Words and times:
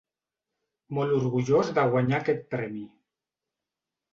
Molt 0.99 1.13
orgullós 1.17 1.69
de 1.79 1.83
guanyar 1.93 2.17
aquest 2.23 2.43
premi. 2.55 2.85